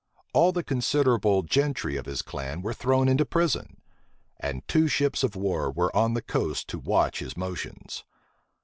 All 0.33 0.51
the 0.51 0.63
considerable 0.63 1.43
gentry 1.43 1.95
of 1.95 2.07
his 2.07 2.23
clan 2.23 2.63
were 2.63 2.73
thrown 2.73 3.07
into 3.07 3.23
prison. 3.23 3.77
And 4.39 4.67
two 4.67 4.87
ships 4.87 5.21
of 5.21 5.35
war 5.35 5.69
were 5.69 5.95
on 5.95 6.15
the 6.15 6.23
coast 6.23 6.67
to 6.69 6.79
watch 6.79 7.19
his 7.19 7.37
motions. 7.37 8.03